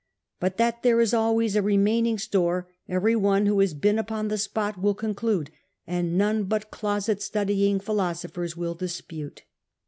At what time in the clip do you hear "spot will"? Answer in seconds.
4.39-4.95